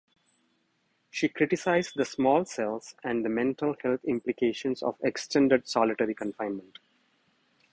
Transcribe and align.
She 1.11 1.29
criticized 1.29 1.91
the 1.95 2.05
small 2.05 2.43
cells 2.43 2.95
and 3.03 3.23
the 3.23 3.29
mental 3.29 3.75
health 3.83 4.03
implications 4.03 4.81
of 4.81 4.97
extended 5.03 5.67
solitary 5.67 6.15
confinement. 6.15 6.79